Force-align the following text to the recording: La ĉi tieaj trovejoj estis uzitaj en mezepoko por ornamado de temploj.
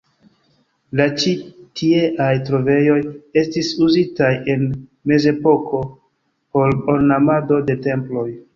La 1.01 1.05
ĉi 1.23 1.33
tieaj 1.81 2.29
trovejoj 2.47 2.97
estis 3.43 3.69
uzitaj 3.89 4.33
en 4.55 4.65
mezepoko 5.15 5.85
por 6.57 6.77
ornamado 6.99 7.65
de 7.73 7.81
temploj. 7.89 8.29